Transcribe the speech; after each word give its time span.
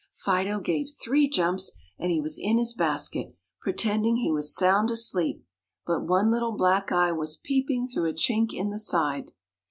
Fido 0.13 0.59
gave 0.59 0.87
three 0.99 1.29
jumps 1.29 1.73
and 1.99 2.09
he 2.09 2.19
was 2.19 2.39
in 2.41 2.57
his 2.57 2.73
basket, 2.73 3.35
pretending 3.59 4.15
he 4.15 4.31
was 4.31 4.51
sound 4.55 4.89
asleep, 4.89 5.45
but 5.85 6.01
one 6.07 6.31
little 6.31 6.53
black 6.53 6.91
eye 6.91 7.11
was 7.11 7.37
peeping 7.37 7.85
through 7.85 8.09
a 8.09 8.13
chink 8.13 8.51
in 8.51 8.71
the 8.71 8.79
side. 8.79 9.31